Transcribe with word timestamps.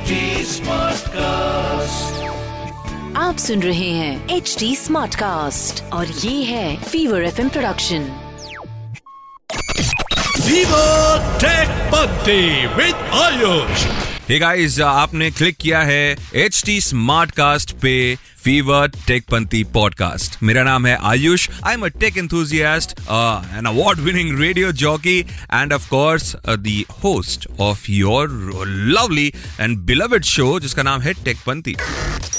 HD 0.00 0.60
cast 1.08 2.22
आप 3.16 3.36
सुन 3.36 3.62
रहे 3.62 3.90
हैं 3.90 4.28
एच 4.28 4.56
डी 4.58 4.76
स्मार्ट 4.76 5.14
कास्ट 5.14 5.82
और 5.92 6.06
ये 6.06 6.44
है 6.44 6.82
fever 6.82 7.22
F 7.22 7.40
production 7.40 8.08
Ayush. 13.12 13.84
Guys 14.40 14.80
आपने 14.80 15.30
क्लिक 15.30 15.56
किया 15.56 15.80
है 15.80 16.16
एच 16.34 16.62
टी 16.66 16.80
स्मार्ट 16.80 17.30
कास्ट 17.30 17.72
पे 17.72 18.18
फीवर 18.44 18.88
टेकपंथी 19.06 19.64
पॉडकास्ट 19.64 20.42
मेरा 20.42 20.62
नाम 20.64 20.86
है 20.86 20.96
Ayush. 21.02 21.48
I 21.64 21.74
am 21.74 21.84
a 21.84 21.88
tech 21.88 22.18
enthusiast 22.18 22.92
an 23.58 23.64
award 23.66 23.98
winning 23.98 24.40
radio 24.40 24.72
jockey 24.72 25.18
and 25.54 25.72
of 25.72 25.88
course 25.88 26.36
the 26.48 26.84
host 27.04 27.46
of 27.60 27.90
your 27.90 28.28
lovely 28.66 29.32
and 29.60 29.78
beloved 29.78 30.24
show 30.24 30.60
जिसका 30.60 30.82
नाम 30.82 31.00
है 31.00 31.12
टेक 31.12 31.36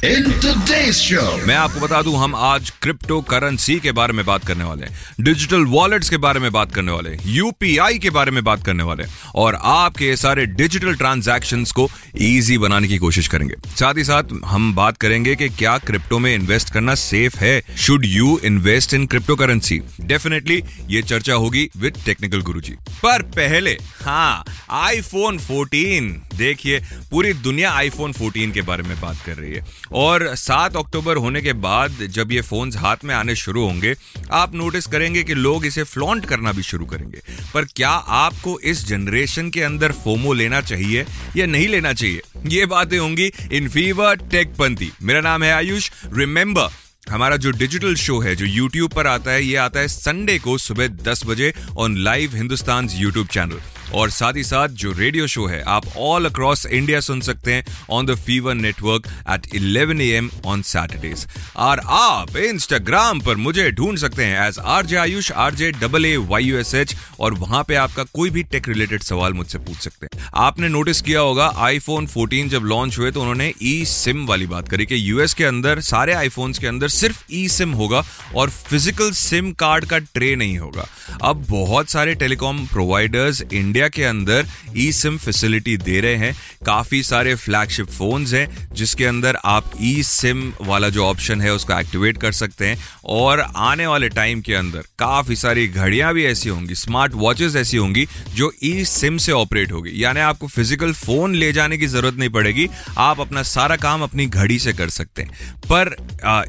In 0.05 0.25
today's 0.25 1.11
show, 1.11 1.43
मैं 1.43 1.55
आपको 1.55 1.79
बता 1.79 2.01
दूँ 2.01 2.17
हम 2.17 2.35
आज 2.35 2.69
क्रिप्टो 2.69 3.21
करेंसी 3.21 3.79
के 3.79 3.91
बारे 3.91 4.13
में 4.13 4.25
बात 4.25 4.45
करने 4.45 4.63
वाले 4.63 4.85
हैं। 4.85 4.99
डिजिटल 5.19 5.61
वॉलेट्स 5.65 6.09
के 6.09 6.17
बारे 6.17 6.39
में 6.39 6.51
बात 6.51 6.75
करने 6.75 6.91
वाले 6.91 7.09
हैं। 7.09 7.19
यूपीआई 7.25 7.99
के 7.99 8.09
बारे 8.09 8.31
में 8.31 8.43
बात 8.43 8.65
करने 8.65 8.83
वाले 8.83 9.03
हैं। 9.03 9.15
और 9.35 9.59
आपके 9.61 10.17
सारे 10.17 10.45
डिजिटल 10.45 10.95
ट्रांजैक्शंस 10.95 11.71
को 11.71 11.89
इजी 12.15 12.57
बनाने 12.57 12.87
की 12.87 12.97
कोशिश 12.97 13.27
करेंगे। 13.27 13.55
साथ 13.67 13.93
ही 13.97 14.03
साथ 14.03 14.23
हम 14.45 14.75
बात 14.75 14.97
करेंगे 14.97 15.35
कि 15.35 15.49
क्या 15.49 15.77
क्रिप्टो 15.77 16.19
में 16.19 16.35
इन्वेस्ट 16.35 16.69
करना 16.69 16.95
सेफ़ 16.95 17.37
है। 17.37 17.63
Should 17.77 18.05
you 18.05 18.39
invest 18.43 18.93
in 18.93 19.05
cryptocurrency 19.35 19.81
definitely 20.01 20.63
ये 20.89 21.01
चर्चा 21.01 21.33
होगी 21.33 21.69
विद 21.77 22.01
टेक्निकल 22.05 22.41
गुरुजी। 22.41 22.73
पर 23.03 23.21
पहले 23.21 23.77
हाँ 24.05 24.43
आईफोन 24.71 25.37
14 25.37 26.30
देखिए, 26.41 26.79
पूरी 27.11 27.33
दुनिया 27.33 27.71
आईफोन 27.71 28.13
14 28.13 28.53
के 28.53 28.61
बारे 28.61 28.83
में 28.83 29.01
बात 29.01 29.17
कर 29.25 29.35
रही 29.35 29.53
है। 29.53 29.65
और 29.91 30.35
7 30.35 30.75
अक्टूबर 30.75 31.17
होने 31.17 31.41
के 31.41 31.53
बाद 31.53 31.91
जब 31.91 32.31
ये 32.31 32.41
फोन्स 32.41 32.77
हाथ 32.77 32.97
में 33.03 33.15
आने 33.15 33.35
शुरू 33.35 33.65
होंगे, 33.65 33.95
आप 34.31 34.55
नोटिस 34.55 34.85
करेंगे 34.85 35.23
कि 35.23 35.33
लोग 35.33 35.65
इसे 35.65 35.83
फ्लॉन्ट 35.83 36.25
करना 36.25 36.51
भी 36.51 36.63
शुरू 36.63 36.85
करेंगे। 36.85 37.21
पर 37.53 37.65
क्या 37.65 37.89
आपको 37.89 38.59
इस 38.59 38.85
जनरेशन 38.85 39.49
के 39.49 39.61
अंदर 39.61 39.91
फोमो 39.91 40.33
लेना 40.33 40.61
चाहिए 40.61 41.05
या 41.37 41.45
नहीं 41.45 41.67
लेना 41.67 41.93
चाहिए? 41.93 42.21
ये 42.47 42.65
बातें 42.65 42.99
होंगी 42.99 43.31
इन 43.51 43.69
फीवर 43.69 44.15
टेक 44.15 44.47
पंथी। 44.47 44.91
मेरा 45.03 45.21
नाम 45.21 45.43
है 45.43 45.53
आयुष। 45.53 45.91
रिमेंबर 46.13 46.73
हमारा 47.09 47.35
जो 47.35 47.51
डिजिटल 47.51 47.95
शो 47.95 48.19
है, 48.19 48.35
जो 48.35 48.45
YouTube 48.45 48.95
पर 48.95 49.07
आता 49.07 49.31
है, 49.31 49.45
ये 49.45 49.55
आता 49.55 49.79
है 49.79 49.87
संडे 49.87 50.39
को 50.39 50.57
सुबह 50.57 50.87
10 50.87 51.25
बजे 51.25 51.53
on 51.77 51.97
live 51.97 52.35
Hindustan 52.35 52.89
YouTube 52.89 53.27
channel 53.27 53.61
और 53.93 54.09
साथ 54.09 54.33
ही 54.35 54.43
साथ 54.43 54.69
जो 54.81 54.91
रेडियो 54.91 55.27
शो 55.27 55.45
है, 55.45 55.61
आप 55.63 55.85
ऑल 55.97 56.25
अक्रॉस 56.25 56.65
इंडिया 56.65 56.99
सुन 57.01 57.21
सकते 57.21 57.53
हैं 57.53 57.63
on 57.89 58.05
the 58.05 58.15
fever 58.17 58.53
network 58.55 59.07
at 59.29 59.47
11 59.55 60.01
M 60.01 60.29
on 60.45 60.61
Saturdays 60.63 61.25
और 61.57 61.81
आप 61.89 62.37
इंस्टाग्राम 62.37 63.19
पर 63.21 63.35
मुझे 63.37 63.69
ढूंढ 63.71 63.97
सकते 63.97 64.25
हैं 64.25 64.47
as 64.47 64.59
R 64.59 64.85
J 64.85 64.95
Ayush 64.97 65.31
R 65.31 65.55
J 65.55 65.71
double 65.71 66.05
A 66.05 66.15
Y 66.19 66.43
U 66.43 66.57
S 66.57 66.73
H 66.75 66.95
और 67.19 67.33
वहाँ 67.33 67.63
पे 67.67 67.75
आपका 67.75 68.03
कोई 68.13 68.29
भी 68.29 68.43
टेक 68.43 68.67
रिलेटेड 68.67 69.03
सवाल 69.03 69.33
मुझसे 69.33 69.57
पूछ 69.59 69.77
सकते 69.77 70.05
हैं। 70.05 70.29
आपने 70.41 70.67
नोटिस 70.69 71.01
किया 71.01 71.19
होगा 71.19 71.51
आईफोन 71.57 72.07
14 72.07 72.47
जब 72.49 72.63
लॉन्च 72.65 72.97
हुए 72.99 73.11
तो 73.11 73.21
उन्होंने 73.21 73.51
ई 73.61 73.83
सिम 73.85 74.25
वाली 74.27 74.47
बात 74.47 74.67
करी 74.69 74.85
कि 74.85 75.01
यूएस 75.09 75.33
के 75.33 75.43
अंदर, 75.43 75.79
सारे 75.81 76.13
आईफोन्स 76.13 76.59
के 76.59 76.67
अंदर 76.67 76.87
सिर्फ़ 76.89 77.23
ई 77.31 77.47
सिम 77.49 77.71
होगा 77.73 78.03
और 78.35 78.49
फ़िज़िकल 78.49 79.11
सिम 79.13 79.51
कार्ड 79.59 79.85
का 79.85 79.97
ट्रे 79.99 80.35
नहीं 80.35 80.57
होगा। 80.57 80.87
अब 81.23 81.45
बहुत 81.49 81.89
सारे 81.89 82.15
टेलीकॉम 82.15 82.65
प्रोवाइडर्स 82.67 83.41
इंडिया 83.43 83.80
के 83.87 84.03
अंदर 84.03 84.47
ई 84.77 84.91
सिम 84.91 85.17
फैसिलिटी 85.17 85.75
दे 85.79 85.99
रहे 86.01 86.15
हैं। 86.15 86.35
काफ़ी 86.65 87.01
सारे 87.03 87.35
फ्लैगशिप 87.35 87.89
फोन्स 87.89 88.33
हैं, 88.33 88.67
जिसके 88.73 89.05
अंदर 89.05 89.37
आप 89.45 89.71
ई 89.81 90.01
सिम 90.03 90.51
वाला 90.61 90.89
जो 90.89 91.05
ऑप्शन 91.05 91.41
है, 91.41 91.53
उसको 91.53 91.79
एक्टिवेट 91.79 92.17
कर 92.17 92.31
सकते 92.33 92.67
हैं। 92.67 92.77
और 93.05 93.39
आने 93.39 93.87
वाले 93.87 94.09
टाइम 94.09 94.41
के 94.41 94.53
अंदर 94.55 94.83
काफ़ी 94.99 95.35
सारी 95.35 95.67
घड़ियाँ 95.67 96.13
भी 96.13 96.25
ऐसी 96.25 96.49
होंगी 96.49 96.75
स्मार्ट 96.75 97.13
वॉचेस 97.15 97.55
ऐसी 97.55 97.77
होंगी, 97.77 98.07
जो 98.35 98.51
ई 98.63 98.83
सिम 98.85 99.17
से 99.17 99.31
ऑपरेट 99.31 99.71
होगी। 99.71 99.91
यानी 99.95 100.19
आपको 100.21 100.47
फ़िज़िकल 100.47 100.93
फ़ोन 100.93 101.35
ले 101.35 101.51
जाने 101.53 101.77
की 101.77 101.87
ज़रूरत 101.87 102.15
नहीं 102.15 102.29
पड़ेगी, 102.29 102.67
आप 102.97 103.19
अपना 103.19 103.43
सारा 103.45 103.75
काम 103.77 104.03
अपनी 104.03 104.25
घड़ी 104.25 104.59
से 104.59 104.73
कर 104.73 104.89
सकते 104.91 105.21
हैं। 105.21 105.55
पर 105.65 105.95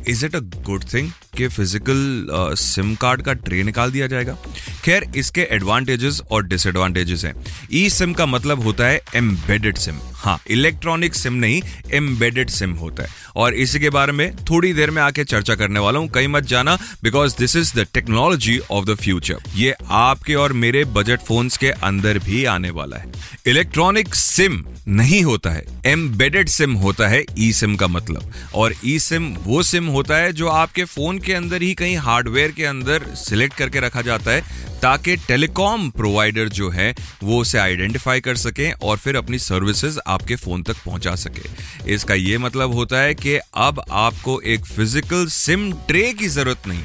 is 0.09 0.25
it 0.27 0.35
a 0.37 0.41
good 0.41 0.85
thing 0.95 1.11
कि 1.33 1.47
फ़िज़िकल 1.49 2.55
सिम 2.59 2.95
कार्ड 2.95 3.23
का 3.23 3.33
ट्रे 3.35 3.63
निकाल 3.63 3.91
दिया 3.93 4.07
जाएगा। 4.07 4.37
खैर, 4.85 5.07
इसके 5.17 5.47
एडवांटेजेस 5.51 6.21
और 6.31 6.47
डिसएडवांटेजेस 6.47 7.25
हैं। 7.25 7.35
ई 7.73 7.89
सिम 7.91 8.13
का 8.13 8.27
मतलब 8.27 8.63
होता 8.63 8.87
है 8.87 9.01
एम्बेडेड 9.17 9.79
सिम 9.79 9.99
हाँ 10.23 10.39
इलेक्ट्रॉनिक 10.51 11.15
सिम 11.15 11.35
नहीं 11.35 11.63
एम्बेडेड 11.95 12.51
सिम 12.51 12.73
होता 12.75 13.03
है। 13.03 13.09
और 13.37 13.55
इसी 13.55 13.81
के 13.81 13.91
बारे 13.91 14.13
में 14.13 14.35
थोड़ी 14.51 14.73
देर 14.73 14.91
में 14.91 15.01
आके 15.03 15.25
चर्चा 15.25 15.55
करने 15.55 15.81
वाला 15.81 15.99
हूँ। 15.99 16.09
कहीं 16.09 16.29
मत 16.29 16.45
जाना 16.45 16.77
because 17.03 17.37
this 17.39 17.57
is 17.57 17.75
the 17.77 17.87
technology 17.95 18.59
of 18.71 18.85
the 18.85 18.95
future 18.95 19.43
ये 19.57 19.75
आपके 19.91 20.35
और 20.35 20.53
मेरे 20.55 20.85
बजट 20.95 21.21
फोन्स 21.21 21.57
के 21.57 21.71
अंदर 21.71 22.19
भी 22.19 22.45
आने 22.45 22.71
वाला 22.71 22.97
है। 22.97 23.13
इलेक्ट्रॉनिक 23.47 24.15
सिम 24.15 24.63
नहीं 24.89 25.23
होता 25.23 25.51
है। 25.51 25.65
एम्बेडेड 25.87 26.49
सिम 26.49 26.73
होता 26.77 27.09
है 27.09 27.25
ई 27.39 27.53
सिम 27.53 27.77
का 27.77 27.87
मतलब। 27.87 28.33
और 28.55 28.75
ई 28.85 28.99
सिम 28.99 29.33
वो 29.39 29.63
सिम 29.63 29.87
होता 29.87 30.17
है 30.17 30.33
जो 30.33 30.49
आपके 30.49 30.85
फ़ोन 30.85 31.19
के 31.19 31.33
अंदर 31.33 31.63
ही 31.63 31.73
कहीं 31.75 31.97
हार्डवेयर 31.99 32.51
के 32.51 32.65
अंदर 32.65 33.15
सिलेक्ट 33.19 33.55
करके 33.55 33.81
रखा 33.81 34.03
जाता 34.03 34.31
है। 34.31 34.71
ताकि 34.83 35.17
टेलीकॉम 35.17 35.89
प्रोवाइडर 35.91 36.49
जो 36.49 36.69
है, 36.71 36.95
वो 37.23 37.41
उसे 37.41 37.59
आइडेंटिफाई 37.59 38.21
कर 38.21 38.37
सके 38.37 38.71
और 38.73 38.97
फिर 38.97 39.17
अपनी 39.17 39.39
सर्विसेज़ 39.39 39.99
आपके 40.07 40.37
फ़ोन 40.37 40.63
तक 40.63 40.77
पहुँचा 40.87 41.15
सके। 41.17 41.93
इसका 41.93 42.15
ये 42.15 42.39
मतलब 42.39 42.75
होता 42.75 43.01
है 43.01 43.15
कि 43.15 43.37
अब 43.37 43.83
आपको 43.91 44.41
एक 44.41 44.65
फ़िज़िकल 44.67 45.27
सिम 45.29 45.73
ट्रे 45.89 46.13
की 46.13 46.29
ज़रूरत 46.29 46.67
नहीं। 46.67 46.85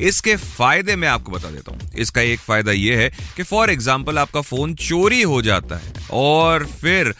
इसके 0.00 0.36
फ़ायदे 0.36 0.96
मैं 0.96 1.08
आपको 1.08 1.32
बता 1.32 1.50
देता 1.50 1.72
हूँ। 1.72 1.83
इसका 1.96 2.20
एक 2.22 2.40
फ़ायदा 2.40 2.72
यह 2.72 2.98
है 2.98 3.10
कि 3.36 3.42
फॉर 3.42 3.70
एग्ज़ाम्पल 3.70 4.18
आपका 4.18 4.40
फ़ोन 4.42 4.74
चोरी 4.76 5.22
हो 5.22 5.40
जाता 5.42 5.76
है 5.76 5.92
और 6.12 6.64
फिर 6.80 7.12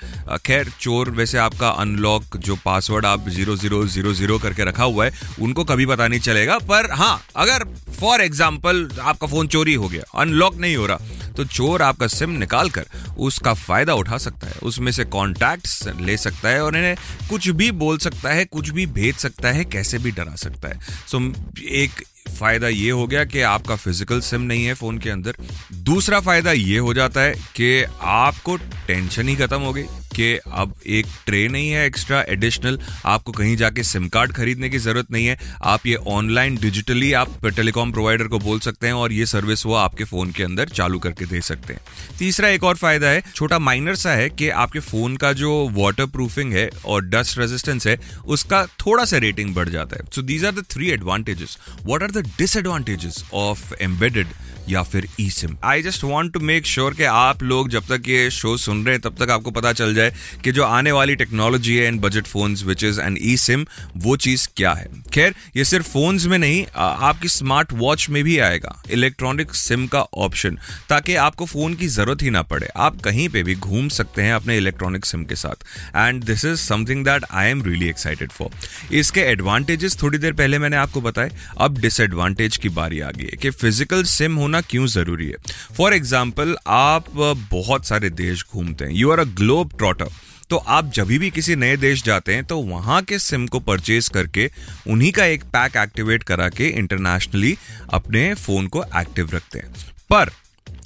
खैर, 0.46 0.68
चोर 0.80 1.10
वैसे 1.10 1.38
आपका 1.38 1.68
अनलॉक 1.68 2.36
जो 2.38 2.56
पासवर्ड 2.64 3.06
आप 3.06 3.28
ज़ीरो 3.28 3.56
ज़ीरो 3.56 3.84
ज़ीरो 3.86 4.12
ज़ीरो 4.14 4.38
करके 4.38 4.64
रखा 4.64 4.84
हुआ 4.84 5.04
है, 5.04 5.12
उनको 5.42 5.64
कभी 5.64 5.86
पता 5.86 6.08
नहीं 6.08 6.20
चलेगा, 6.20 6.58
पर 6.60 6.90
हाँ 6.92 7.20
अगर 7.36 7.64
फॉर 8.00 8.20
एग्ज़ाम्पल 8.20 8.88
आपका 9.00 9.26
फ़ोन 9.26 9.46
चोरी 9.46 9.74
हो 9.74 9.88
गया 9.88 10.04
अनलॉक 10.22 10.56
नहीं 10.56 10.76
हो 10.76 10.86
रहा 10.86 11.23
तो 11.37 11.45
चोर 11.47 11.83
आपका 11.83 12.06
सिम 12.09 12.31
निकाल 12.39 12.71
कर 12.71 12.87
उसका 13.19 13.55
फ़ायदा 13.56 13.95
उठा 13.95 14.19
सकता 14.19 14.47
है। 14.47 14.55
उसमें 14.62 14.91
से 14.93 15.05
कॉन्टैक्ट 15.06 16.00
ले 16.00 16.17
सकता 16.17 16.49
है 16.49 16.62
और 16.62 16.77
इन्हें 16.77 16.97
कुछ 17.31 17.49
भी 17.50 17.71
बोल 17.75 17.99
सकता 17.99 18.33
है, 18.33 18.45
कुछ 18.45 18.71
भी 18.71 18.87
भेज 18.89 19.17
सकता 19.17 19.49
है, 19.49 19.65
कैसे 19.67 19.99
भी 19.99 20.11
डरा 20.12 20.34
सकता 20.37 20.69
है। 20.69 20.81
सो 21.09 21.21
एक 21.61 22.05
फ़ायदा 22.31 22.69
ये 22.69 22.91
हो 22.91 23.06
गया 23.06 23.25
कि 23.25 23.41
आपका 23.43 23.77
फ़िज़िकल 23.77 24.21
सिम 24.21 24.41
नहीं 24.43 24.65
है 24.65 24.75
फ़ोन 24.75 24.99
के 24.99 25.11
अंदर। 25.11 25.37
दूसरा 25.84 26.21
फ़ायदा 26.21 26.53
ये 26.53 26.78
हो 26.78 26.95
जाता 26.95 27.21
है 27.21 27.34
कि 27.56 27.84
आपको 28.01 28.56
टेंशन 28.87 29.28
ही 29.28 29.37
खत्म 29.37 29.61
हो 29.61 29.72
गई। 29.72 29.84
कि 30.16 30.32
अब 30.52 30.75
एक 30.88 31.06
ट्रे 31.26 31.47
नहीं 31.48 31.70
है 31.70 31.84
एक्स्ट्रा 31.86 32.20
एडिशनल 32.28 32.78
आपको 33.06 33.32
कहीं 33.32 33.56
जाके 33.56 33.82
सिम 33.84 34.08
कार्ड 34.08 34.32
खरीदने 34.32 34.69
की 34.69 34.78
ज़रूरत 34.78 35.10
नहीं 35.10 35.26
है। 35.26 35.38
आप 35.64 35.86
ये 35.86 35.94
ऑनलाइन 35.94 36.56
डिजिटली 36.56 37.12
आप 37.14 37.47
टेलीकॉम 37.47 37.92
प्रोवाइडर 37.92 38.26
को 38.26 38.38
बोल 38.38 38.60
सकते 38.60 38.86
हैं 38.86 38.94
और 38.94 39.12
ये 39.12 39.26
सर्विस 39.26 39.66
वो 39.66 39.74
आपके 39.76 40.04
फ़ोन 40.04 40.30
के 40.32 40.44
अंदर 40.44 40.69
चालू 40.70 40.98
करके 40.98 41.26
दे 41.26 41.41
सकते 41.42 41.74
हैं। 41.74 41.80
तीसरा 42.19 42.48
एक 42.48 42.64
और 42.64 42.76
फ़ायदा 42.76 43.08
है, 43.08 43.22
छोटा 43.34 43.58
माइनर 43.60 43.94
सा 43.97 44.10
है 44.12 44.28
कि 44.30 44.48
आपके 44.56 44.80
फ़ोन 44.80 45.16
का 45.16 45.32
जो 45.34 45.53
वाटर 45.72 46.06
प्रूफिंग 46.08 46.53
है 46.53 46.69
और 46.86 47.04
डस्ट 47.04 47.38
रेजिस्टेंस 47.38 47.86
है, 47.86 47.98
उसका 48.26 48.64
थोड़ा 48.80 49.04
सा 49.04 49.19
रेटिंग 49.19 49.54
बढ़ 49.54 49.69
जाता 49.69 49.97
है। 49.97 50.10
So 50.14 50.22
these 50.22 50.44
are 50.44 50.53
the 50.53 50.64
three 50.70 50.91
advantages 50.91 51.58
what 51.82 52.03
are 52.03 52.10
the 52.10 52.26
disadvantages 52.38 53.24
of 53.34 53.72
embedded 53.82 54.26
या 54.69 54.82
फिर 54.82 55.06
E 55.20 55.28
SIM 55.30 55.56
I 55.64 55.82
just 55.82 56.04
want 56.04 56.32
to 56.32 56.41
make 56.41 56.66
sure 56.66 56.94
कि 56.94 57.04
आप 57.04 57.42
लोग 57.42 57.69
जब 57.70 57.86
तक 57.86 58.08
ये 58.08 58.30
शो 58.30 58.56
सुन 58.56 58.84
रहे 58.84 58.94
हैं, 58.94 59.00
तब 59.03 59.16
तक 59.19 59.30
आपको 59.30 59.50
पता 59.50 59.72
चल 59.72 59.94
जाए 59.94 60.03
कि 60.45 60.53
जो 60.53 60.65
आने 60.65 60.92
वाली 60.92 61.15
टेक्नोलॉजी 61.16 61.77
है 61.77 61.89
in 61.89 61.98
budget 61.98 62.27
phones 62.27 62.65
which 62.65 62.84
is 62.84 63.01
an 63.01 63.16
E 63.22 63.36
SIM 63.39 63.66
वो 63.97 64.16
चीज़ 64.18 64.47
क्या 64.56 64.72
है? 64.72 64.89
खैर, 65.15 65.34
ये 65.56 65.65
सिर्फ़ 65.65 65.89
फोन्स 65.89 66.27
में 66.27 66.39
नहीं 66.39 66.65
आपकी 66.77 67.28
स्मार्ट 67.28 67.72
वॉच 67.74 68.09
में 68.10 68.22
भी 68.24 68.39
आएगा 68.41 68.77
इलेक्ट्रॉनिक 68.91 69.54
सिम 69.56 69.86
का 69.86 70.01
ऑप्शन 70.18 70.59
ताकि 70.89 71.15
आपको 71.16 71.47
फ़ोन 71.47 71.74
की 71.74 71.89
ज़रूरत 71.89 72.22
ही 72.22 72.30
ना 72.30 72.42
पड़े। 72.45 72.68
आप 72.78 73.01
कहीं 73.04 73.28
पे 73.28 73.42
भी 73.42 73.54
घूम 73.56 73.89
सकते 73.91 74.22
हैं 74.22 74.33
अपने 74.34 74.56
इलेक्ट्रॉनिक 74.59 75.04
सिम 75.06 75.24
के 75.24 75.34
साथ। 75.36 75.65
And 75.97 76.22
this 76.24 76.45
is 76.45 76.59
something 76.59 77.04
that 77.04 77.24
I 77.33 77.51
am 77.51 77.62
really 77.65 77.89
excited 77.89 78.33
for 78.33 78.95
इसके 78.95 79.21
एडवांटेजेस 79.22 79.97
थोड़ी 80.03 80.18
देर 80.18 80.33
पहले 80.34 80.59
मैंने 80.59 80.77
आपको 80.77 81.01
बताए, 81.01 81.30
अब 81.59 81.78
डिसएडवांटेज 81.78 82.56
की 82.56 82.68
बारी 82.71 83.01
आ 83.01 83.10
गई 83.10 83.24
है 83.24 83.36
कि 83.42 83.51
फ़िज़िकल 83.53 84.03
सिम 84.06 84.34
होना 84.36 84.60
क्यों 84.62 84.86
ज़रूरी 84.89 85.27
है? 85.27 85.36
फॉर 85.77 85.95
एग्ज़ाम्पल 85.95 86.56
आप 86.68 87.10
बहुत 87.51 87.86
सारे 87.86 88.10
देश 88.12 88.45
घूमते 88.47 88.84
हैं। 88.84 88.92
You 88.92 89.10
are 89.10 89.21
a 89.21 89.24
globe 89.34 89.72
trotter 89.94 90.14
तो 90.50 90.56
आप 90.56 90.91
जब 90.94 91.06
भी 91.06 91.30
किसी 91.30 91.56
नए 91.56 91.76
देश 91.76 92.04
जाते 92.04 92.34
हैं 92.34 92.44
तो 92.44 92.58
वहाँ 92.58 93.02
के 93.02 93.18
सिम 93.18 93.46
को 93.46 93.60
परचेज 93.60 94.08
करके 94.08 94.50
उन्हीं 94.88 95.12
का 95.12 95.24
एक 95.24 95.44
पैक 95.44 95.76
एक्टिवेट 95.76 96.22
करा 96.22 96.48
के 96.48 96.68
इंटरनेशनली 96.68 97.58
अपने 97.92 98.34
फ़ोन 98.34 98.66
को 98.66 98.84
एक्टिव 98.84 99.30
रखते 99.34 99.58
हैं। 99.58 99.74
पर 100.10 100.30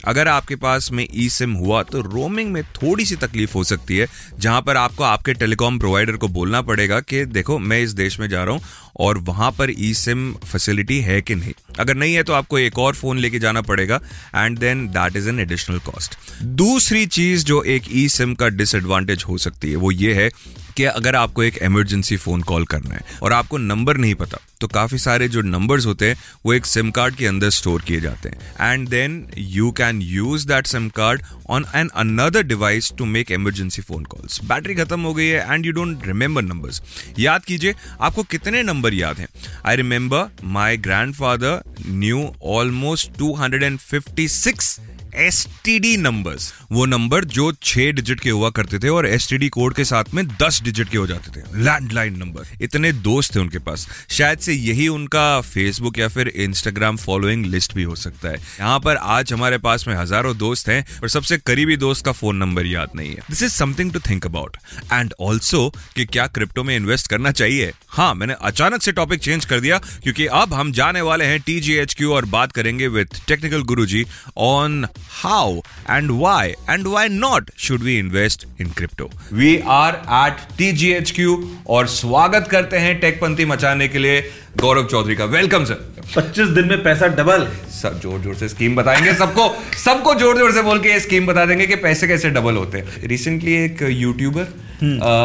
अगर 0.04 0.28
आपके 0.28 0.56
पास 0.56 0.90
में 0.92 1.06
ई 1.06 1.28
सिम 1.28 1.52
हुआ 1.54 1.82
तो 1.82 2.00
रोमिंग 2.02 2.52
में 2.52 2.62
थोड़ी 2.64 3.04
सी 3.04 3.16
तकलीफ़ 3.16 3.54
हो 3.54 3.62
सकती 3.64 3.96
है, 3.96 4.06
जहाँ 4.38 4.60
पर 4.62 4.76
आपको 4.76 5.04
आपके 5.04 5.34
टेलीकॉम 5.34 5.78
प्रोवाइडर 5.78 6.16
को 6.16 6.28
बोलना 6.30 6.60
पड़ेगा 6.62 7.00
कि 7.02 7.24
देखो, 7.26 7.58
मैं 7.58 7.80
इस 7.80 7.92
देश 7.92 8.18
में 8.20 8.28
जा 8.28 8.44
रहा 8.44 8.54
हूँ 8.54 8.62
और 8.98 9.18
वहाँ 9.20 9.50
पर 9.58 9.70
ई 9.70 9.92
सिम 9.94 10.32
फैसिलिटी 10.44 11.00
है 11.00 11.20
कि 11.22 11.34
नहीं। 11.34 11.52
अगर 11.78 11.94
नहीं 11.96 12.14
है 12.14 12.22
तो 12.22 12.32
आपको 12.32 12.58
एक 12.58 12.78
और 12.78 12.94
फ़ोन 12.94 13.18
लेके 13.18 13.38
जाना 13.38 13.60
पड़ेगा 13.62 14.00
and 14.36 14.58
then 14.58 14.86
that 14.88 15.16
is 15.16 15.28
an 15.28 15.40
additional 15.40 15.78
cost 15.86 16.16
दूसरी 16.42 17.06
चीज़ 17.08 17.44
जो 17.44 17.62
एक 17.64 17.84
ई 17.92 18.08
सिम 18.10 18.34
का 18.34 18.48
डिसएडवांटेज 18.50 19.24
हो 19.28 19.38
सकती 19.38 19.70
है, 19.70 19.76
वो 19.76 19.90
ये 19.92 20.14
है 20.14 20.30
कि 20.78 20.84
अगर 20.86 21.16
आपको 21.16 21.42
एक 21.42 21.58
इमरजेंसी 21.62 22.16
फ़ोन 22.18 22.42
कॉल 22.42 22.64
करना 22.66 22.94
है 22.94 23.18
और 23.22 23.32
आपको 23.32 23.58
नंबर 23.58 23.96
नहीं 23.96 24.14
पता 24.14 24.38
तो 24.60 24.66
काफ़ी 24.68 24.98
सारे 24.98 25.28
जो 25.28 25.42
नंबर्स 25.42 25.84
होते 25.86 26.08
हैं, 26.08 26.16
वो 26.46 26.52
एक 26.54 26.66
सिम 26.66 26.90
कार्ड 26.90 27.14
के 27.14 27.26
अंदर 27.26 27.50
स्टोर 27.50 27.82
किए 27.82 28.00
जाते 28.00 28.28
हैं। 28.28 28.72
And 28.72 28.88
then 28.88 29.12
you 29.38 29.70
can 29.72 30.00
use 30.02 30.46
that 30.48 30.66
SIM 30.66 30.88
card 30.88 31.22
on 31.50 31.66
an 31.76 31.88
another 31.94 32.42
device 32.44 32.92
to 32.98 33.04
make 33.06 33.30
emergency 33.32 33.82
phone 33.82 34.04
calls 34.04 34.40
battery 34.44 34.74
खत्म 34.74 35.00
हो 35.00 35.12
गई 35.14 35.26
है 35.26 35.52
and 35.52 35.66
you 35.66 35.72
don't 35.72 36.06
remember 36.06 36.42
numbers 36.42 36.82
याद 37.18 37.44
कीजिए, 37.44 37.74
आपको 38.00 38.22
कितने 38.24 38.62
नंबर 38.62 38.94
याद 38.94 39.18
हैं? 39.18 39.28
I 39.66 39.76
remember 39.76 40.30
my 40.44 40.76
grandfather 41.14 41.62
knew 41.88 42.28
almost 42.56 43.16
two 43.18 43.32
hundred 43.34 43.62
and 43.62 43.78
fifty 43.80 44.28
six 44.30 44.78
STD 45.18 45.96
numbers 45.96 46.52
वो 46.72 46.84
नंबर 46.86 47.24
जो 47.26 47.50
छह 47.52 47.90
डिजिट 47.92 48.20
के 48.20 48.30
हुआ 48.30 48.48
करते 48.50 48.78
थे 48.78 48.88
और 48.88 49.06
एसटीडी 49.06 49.48
कोड 49.48 49.74
के 49.74 49.84
साथ 49.84 50.12
में 50.14 50.26
दस 50.32 50.60
डिजिट 50.64 50.88
के 50.88 50.98
हो 50.98 51.06
जाते 51.06 51.30
थे। 51.30 51.42
लैंडलाइन 51.58 52.16
नंबर 52.18 52.64
इतने 52.64 52.92
दोस्त 52.92 53.34
थे 53.34 53.40
उनके 53.40 53.58
पास। 53.58 53.86
शायद 54.10 54.38
से 54.38 54.52
यही 54.52 54.86
उनका 54.88 55.40
फेसबुक 55.40 55.98
या 55.98 56.08
फिर 56.08 56.28
इंस्टाग्राम 56.28 56.96
फॉलोइंग 56.96 57.46
लिस्ट 57.46 57.74
भी 57.74 57.82
हो 57.82 57.96
सकता 57.96 58.28
है। 58.28 58.34
यहाँ 58.34 58.78
पर 58.80 58.96
आज 58.96 59.32
हमारे 59.32 59.58
पास 59.58 59.86
में 59.88 59.94
हज़ारों 59.94 60.36
दोस्त 60.38 60.68
हैं 60.68 60.84
और 61.02 61.08
सबसे 61.08 61.38
करीबी 61.38 61.76
दोस्त 61.76 62.04
का 62.04 62.12
फ़ोन 62.12 62.36
नंबर 62.36 62.66
याद 62.66 62.90
नहीं 62.96 63.10
है। 63.10 63.22
This 63.30 63.42
is 63.42 63.52
something 63.52 63.92
to 63.92 64.00
think 64.00 64.26
about 64.26 64.56
and 64.92 65.14
also 65.20 65.68
कि 65.96 66.04
क्या 66.06 66.26
क्रिप्टो 66.28 66.64
में 66.64 66.74
इन्वेस्ट 66.76 67.10
करना 67.10 67.32
चाहिए? 67.32 67.72
हाँ 67.88 68.14
मैंने 68.14 68.34
अचानक 68.42 68.82
से 68.82 68.92
टॉपिक 68.92 69.20
चेंज 69.20 69.44
कर 69.44 69.60
दिया 69.60 69.78
क्योंकि 69.78 70.26
अब 70.36 70.54
हम 70.54 70.72
जाने 70.72 71.00
वाले 71.02 71.24
हैं 71.24 71.40
टीजीएचक्यू 71.40 72.12
और 72.14 72.24
बात 72.28 72.52
करेंगे 72.52 72.88
with 72.88 73.20
technical 73.28 73.62
Guruji 73.64 74.04
on 74.38 74.86
how 75.10 75.62
and 75.88 76.10
why 76.20 76.54
and 76.68 76.88
why 76.94 77.06
not 77.08 77.50
should 77.56 77.82
we 77.82 77.98
invest 77.98 78.44
in 78.58 78.72
crypto 78.80 79.08
we 79.32 79.52
are 79.76 79.94
at 80.18 80.42
tghq 80.58 81.28
और 81.66 81.86
स्वागत 81.86 82.48
करते 82.50 82.78
हैं 82.78 82.98
टेकपंथी 83.00 83.44
मचाने 83.44 83.88
के 83.88 83.98
लिए 83.98 84.22
गौरव 84.60 84.84
चौधरी 84.84 85.14
का। 85.14 85.24
वेलकम 85.24 85.64
सर 85.64 85.76
25 86.14 86.48
दिन 86.54 86.68
में 86.68 86.82
पैसा 86.82 87.06
डबल 87.08 87.46
सब 87.72 87.98
ज़ोर 88.02 88.20
ज़ोर 88.20 88.34
से 88.34 88.48
स्कीम 88.48 88.76
बताएँगे 88.76 89.12
सबको 89.14 89.48
सबको 89.78 90.14
ज़ोर 90.14 90.38
ज़ोर 90.38 90.52
से 90.52 90.62
बोल 90.62 90.78
के 90.78 90.98
स्कीम 91.00 91.26
बता 91.26 91.44
देंगे 91.46 91.66
कि 91.66 91.76
पैसे 91.76 92.08
कैसे 92.08 92.30
डबल 92.30 92.56
होते 92.56 92.78
हैं। 92.78 93.08
रिसेंटली 93.08 93.54
एक 93.54 93.82
यूट्यूबर 93.90 94.48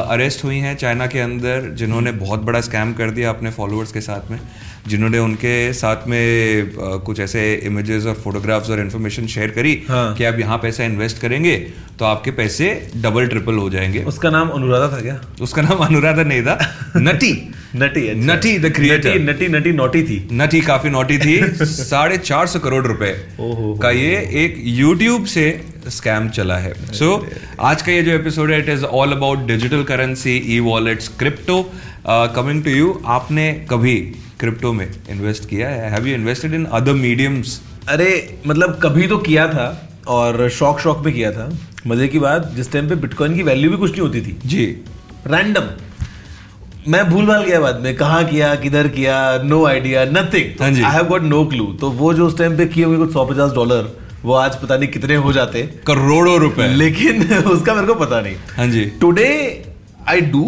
अरेस्ट 0.09 0.44
हुई 0.44 0.57
हैं 0.57 0.75
चाइना 0.75 1.07
के 1.07 1.19
अंदर 1.19 1.69
जिन्होंने 1.77 2.12
बहुत 2.19 2.41
बड़ा 2.41 2.62
स्कैम 2.62 2.94
कर 2.94 3.12
दिया 3.12 3.30
अपने 3.30 3.51
फॉलोअर्स 3.51 3.91
के 3.91 4.01
साथ 4.01 4.30
में 4.31 4.39
जिन्होंने 4.88 5.19
उनके 5.19 5.56
साथ 5.74 6.07
में 6.07 6.19
आ, 6.19 6.95
कुछ 7.00 7.19
ऐसे 7.19 7.53
इमेजेस 7.65 8.06
और 8.06 8.15
फोटोग्राफ्स 8.24 8.69
और 8.69 8.80
इन्फॉर्मेशन 8.80 9.27
शेयर 9.27 9.50
करी 9.51 9.74
हाँ। 9.89 10.13
कि 10.15 10.24
आप 10.24 10.39
यहाँ 10.39 10.57
पैसा 10.57 10.83
इन्वेस्ट 10.83 11.21
करेंगे 11.21 11.56
तो 12.00 12.06
आपके 12.06 12.31
पैसे 12.39 12.69
डबल 12.97 13.27
ट्रिपल 13.27 13.57
हो 13.57 13.69
जाएँगे। 13.69 14.03
उसका 14.06 14.30
नाम 14.30 14.50
अनुराधा 14.51 14.95
था 14.95 15.01
क्या? 15.01 15.19
उसका 15.41 15.62
नाम 15.62 15.85
अनुराधा 15.85 16.24
नहीं 16.24 16.41
था 16.44 16.59
नटी। 16.97 17.33
नटी 17.75 18.08
अच्छा। 18.08 18.34
नटी 18.34 18.58
the 18.60 18.70
creator. 18.70 19.12
नटी 19.12 19.20
नटी 19.20 19.48
नटी 19.48 19.72
नोटी 19.72 20.02
थी। 20.04 20.18
नटी 20.31 20.60
काफ़ी 20.62 20.90
नोटी 20.90 21.18
थी। 21.18 21.38
साढ़े 21.66 22.18
चार 22.18 22.48
सौ 22.48 22.60
करोड़ 22.60 22.86
रुपए 22.88 23.14
का 23.81 23.92
ये 23.92 24.18
एक 24.44 24.62
यूट्यूब 24.80 25.25
से 25.25 25.46
स्कैम 25.88 26.30
चला 26.30 26.58
है। 26.58 26.74
सो 26.74 27.06
so, 27.06 27.38
आज 27.60 27.81
का 27.81 27.92
ये 27.92 28.04
जो 28.04 28.12
एपिसोड 28.12 28.52
है 28.52 28.60
it 28.60 28.70
is 28.70 28.84
all 28.84 29.12
about 29.12 29.48
digital 29.48 29.84
currency 29.84 30.36
E 30.48 30.60
wallets 30.60 31.08
crypto 31.20 31.62
coming 32.36 32.64
to 32.64 32.70
you 32.70 33.02
आपने 33.06 33.52
कभी 33.70 33.96
क्रिप्टो 34.40 34.74
में 34.74 34.88
इन्वेस्ट 35.10 35.50
किया 35.50 35.69
है? 35.69 35.90
Have 35.92 36.08
you 36.08 36.16
invested 36.16 36.54
in 36.54 36.66
other 36.66 36.94
mediums 36.94 37.62
अरे 37.90 38.40
मतलब 38.48 38.80
कभी 38.84 39.08
तो 39.08 39.18
किया 39.18 39.48
था 39.48 39.68
और 40.08 40.50
शौक 40.50 40.80
शौक 40.80 41.06
में 41.06 41.14
किया 41.14 41.31
था। 41.31 41.50
मज़े 41.88 42.08
की 42.08 42.19
बात 42.19 42.52
जिस 42.56 42.72
टाइम 42.72 42.90
पे 42.90 42.96
बिटकॉइन 42.96 43.36
की 43.36 43.44
वैल्यू 43.44 43.72
भी 43.72 43.78
कुछ 43.78 43.92
नहीं 43.92 44.02
होती 44.02 44.22
थी। 44.22 44.38
जी। 44.46 44.66
रैंडम 45.28 45.68
मैं 46.88 47.09
भूल 47.09 47.25
भाल 47.25 47.44
गया 47.44 47.59
बाद 47.59 47.80
में। 47.80 47.95
कहा 47.95 48.21
किया 48.24 48.56
किधर 48.56 48.88
किया 48.88 49.41
no 49.44 49.65
idea 49.65 50.06
nothing 50.06 50.83
I 50.83 50.94
have 50.94 51.03
got 51.03 51.21
no 51.21 51.45
clue 51.45 51.65
तो 51.81 51.89
वो 51.91 52.13
जो 52.13 52.27
उस 52.27 52.38
टाइम 52.38 52.57
पे 52.57 52.65
किए 52.65 52.85
हुए 52.85 52.97
कुछ 52.97 53.13
सौ 53.13 53.25
पचास 53.25 53.51
डॉलर 53.51 53.97
वो 54.24 54.33
आज 54.33 54.56
पता 54.56 54.77
नहीं 54.77 54.89
कितने 54.89 55.15
हो 55.15 55.33
जाते। 55.33 55.63
करोड़ों 55.88 56.39
रुपए। 56.39 56.68
लेकिन 56.68 57.38
उसका 57.38 57.74
मेरे 57.74 57.88
को 57.88 57.95
पता 57.95 58.21
नहीं। 58.21 58.35
हाँ 58.57 58.68
जी। 58.68 58.85
Today 58.85 59.63
I 60.07 60.21
do 60.21 60.44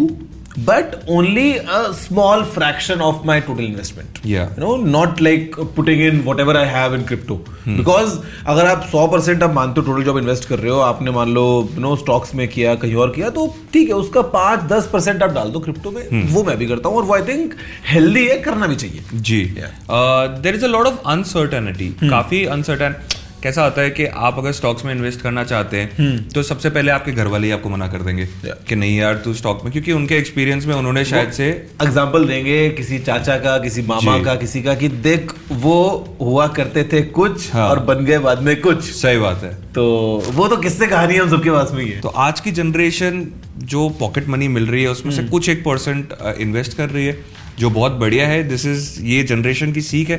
but 0.64 0.94
only 1.06 1.58
a 1.58 1.92
small 1.94 2.42
fraction 2.42 3.00
of 3.00 3.24
my 3.24 3.40
total 3.40 3.64
investment. 3.64 4.20
Yeah. 4.24 4.52
you 4.54 4.60
know 4.60 4.76
not 4.76 5.20
like 5.20 5.56
putting 5.74 6.00
in 6.00 6.24
whatever 6.24 6.56
i 6.56 6.64
have 6.64 6.94
in 6.94 7.04
crypto. 7.04 7.38
Because 7.80 8.16
अगर 8.46 8.66
आप 8.66 8.90
100% 8.90 9.42
आप 9.42 9.52
मानते 9.54 9.80
हो 9.80 9.86
टोटल 9.86 10.04
जो 10.04 10.12
आप 10.12 10.18
इन्वेस्ट 10.18 10.44
कर 10.48 10.58
रहे 10.58 10.70
हो 10.70 10.78
आपने 10.80 11.10
मान 11.10 11.34
लो 11.34 11.44
यू 11.74 11.80
नो 11.80 11.94
स्टॉक्स 11.96 12.34
में 12.34 12.46
किया 12.48 12.74
कहीं 12.84 12.94
और 12.94 13.10
किया 13.16 13.30
तो 13.30 13.46
ठीक 13.72 13.88
है 13.88 13.94
उसका 13.94 14.22
पाँच 14.36 14.60
दस 14.72 14.88
परसेंट 14.92 15.22
आप 15.22 15.30
डाल 15.30 15.50
दो 15.50 15.60
क्रिप्टो 15.60 15.90
में। 15.90 16.02
Hmm. 16.08 16.32
वो 16.34 16.44
मैं 16.44 16.56
भी 16.58 16.66
करता 16.66 16.88
हूँ 16.88 16.96
और 16.96 17.04
वो 17.04 17.14
आई 17.14 17.22
थिंक 17.28 17.54
हेल्दी 17.90 18.26
है 18.26 18.38
करना 18.42 18.66
भी 18.66 18.76
चाहिए। 18.76 19.02
जी। 19.14 19.42
There 19.50 20.54
is 20.54 20.64
a 20.64 20.68
lot 20.68 20.86
of 20.86 20.98
uncertainty 21.06 21.88
काफ़ी 22.08 22.44
अनसर्टन 22.56 22.94
कैसा 23.42 23.64
होता 23.64 23.80
है 23.80 23.90
कि 23.90 24.04
आप 24.06 24.38
अगर 24.38 24.52
स्टॉक्स 24.52 24.84
में 24.84 24.92
इन्वेस्ट 24.94 25.20
करना 25.20 25.42
चाहते 25.44 25.76
हैं 25.76 26.28
तो 26.28 26.42
सबसे 26.42 26.70
पहले 26.70 26.90
आपके 26.90 27.12
घर 27.12 27.26
वाले 27.26 27.46
ही 27.46 27.52
आपको 27.52 27.68
मना 27.68 27.88
कर 27.88 28.02
देंगे 28.02 28.26
कि 28.68 28.76
नहीं 28.76 28.96
यार 28.98 29.16
तू 29.24 29.34
स्टॉक 29.34 29.64
में 29.64 29.72
क्योंकि 29.72 29.92
उनके 29.92 30.16
एक्सपीरियंस 30.16 30.66
में 30.66 30.74
उन्होंने 30.74 31.04
शायद 31.04 31.30
से 31.32 31.46
एग्ज़ाम्पल 31.82 32.26
देंगे 32.26 32.68
किसी 32.70 32.98
चाचा 33.00 33.36
का 33.38 33.56
किसी 33.58 33.82
मामा 33.82 34.18
का 34.24 34.34
किसी 34.36 34.62
का 34.62 34.74
कि 34.74 34.88
देख 34.88 35.32
वो 35.52 35.76
हुआ 36.20 36.46
करते 36.56 36.84
थे 36.92 37.02
कुछ 37.12 37.52
हाँ। 37.52 37.68
और 37.68 37.78
बन 37.84 38.04
गए 38.04 38.18
बाद 38.18 38.42
में 38.42 38.60
कुछ। 38.60 38.82
सही 38.84 39.18
बात 39.18 39.42
है। 39.42 39.52
तो 39.72 39.84
वो 40.32 40.48
तो 40.48 40.56
किससे 40.56 40.86
कहानी 40.86 41.16
हम 41.16 41.30
सबके 41.30 41.50
पास 41.50 41.72
में 41.74 41.82
ही 41.84 41.90
है। 41.90 42.00
तो 42.00 42.08
आज 42.08 42.40
की 42.40 42.50
जनरेशन 42.52 43.26
जो 43.64 43.88
पॉकेट 44.00 44.28
मनी 44.28 44.48
मिल 44.48 44.66
रही 44.66 44.82
है 44.82 44.90
उसमें 44.90 45.12
से 45.12 45.22
कुछ 45.24 45.48
एक 45.48 45.64
परसेंट 45.64 46.14
इन्वेस्ट 46.38 46.76
कर 46.76 46.90
रही 46.90 47.06
है 47.06 47.18
जो 47.58 47.70
बहुत 47.70 47.92
बढ़िया 48.00 48.26
है। 48.28 48.42
दिस 48.48 48.66
इज़ 48.66 48.90
ये 49.04 49.22
जनरेशन 49.24 49.72
की 49.72 49.80
सीख 49.82 50.10
है। 50.10 50.18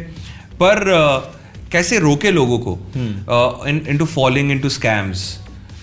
पर 0.62 0.86
कैसे 1.72 2.00
रोके 2.00 2.32
लोगों 2.32 2.60
को? 2.60 2.78
इनटू 3.70 4.06
फॉलिंग 4.08 4.52
इनटू 4.52 4.70
स्कैम्स 4.72 5.28